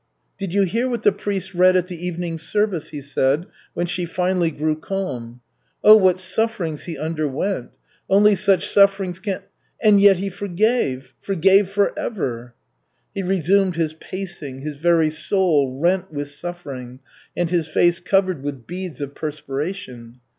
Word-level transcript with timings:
"Did 0.39 0.51
you 0.51 0.63
hear 0.63 0.89
what 0.89 1.03
the 1.03 1.11
priest 1.11 1.53
read 1.53 1.75
at 1.75 1.85
the 1.85 1.95
evening 2.03 2.39
service?" 2.39 2.89
he 2.89 3.01
said, 3.03 3.45
when 3.75 3.85
she 3.85 4.05
finally 4.05 4.49
grew 4.49 4.75
calm. 4.75 5.41
"Oh, 5.83 5.95
what 5.95 6.19
sufferings 6.19 6.85
He 6.85 6.97
underwent! 6.97 7.73
Only 8.09 8.33
such 8.33 8.67
sufferings 8.67 9.19
can 9.19 9.43
And 9.79 10.01
yet 10.01 10.17
He 10.17 10.29
forgave, 10.31 11.13
forgave 11.21 11.69
forever!" 11.69 12.55
He 13.13 13.21
resumed 13.21 13.75
his 13.75 13.93
pacing, 13.93 14.61
his 14.61 14.77
very 14.77 15.11
soul 15.11 15.77
rent 15.79 16.11
with 16.11 16.29
suffering 16.31 16.99
and 17.37 17.51
his 17.51 17.67
face 17.67 17.99
covered 17.99 18.41
with 18.41 18.65
beads 18.65 19.01
of 19.01 19.13
perspiration. 19.13 20.19